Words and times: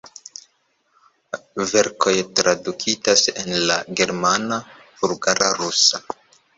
Verkoj 1.73 2.15
tradukitaj 2.41 3.17
en 3.45 3.55
la 3.69 3.79
germana, 4.03 4.63
bulgara, 5.01 5.57
rusa. 5.65 6.07